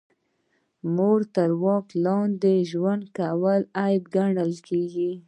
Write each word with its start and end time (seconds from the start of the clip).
د 0.81 0.83
مور 0.95 1.19
تر 1.35 1.49
واک 1.63 1.85
لاندې 2.05 2.55
ژوند 2.71 3.03
کول 3.17 3.61
عیب 3.81 4.03
ګڼل 4.15 4.51
کیږي 4.67 5.11